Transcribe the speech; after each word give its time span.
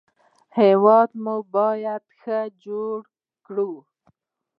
هېواد 0.59 1.09
مو 1.23 1.35
باید 1.55 2.03
ښه 2.19 2.39
جوړ 2.63 2.97
کړو 3.45 3.71